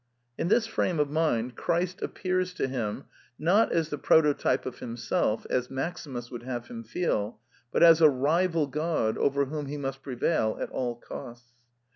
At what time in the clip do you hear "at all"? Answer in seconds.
10.59-10.95